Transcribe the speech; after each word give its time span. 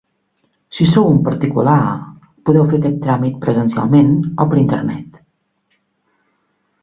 Si 0.75 0.85
sou 0.91 1.09
un 1.09 1.17
particular 1.27 1.75
podeu 2.49 2.65
fer 2.71 2.79
aquest 2.79 2.97
tràmit 3.05 3.37
presencialment 3.45 4.09
o 4.45 4.49
per 4.55 4.61
internet. 4.65 5.21